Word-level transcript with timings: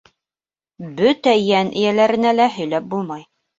Бөтә 1.01 1.35
йән 1.43 1.71
эйәләренә 1.83 2.35
лә 2.41 2.51
һөйләп 2.59 2.91
булмай. 2.97 3.27